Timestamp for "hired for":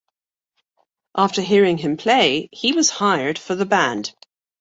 2.89-3.53